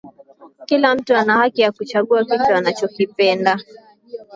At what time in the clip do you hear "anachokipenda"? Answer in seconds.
2.55-3.57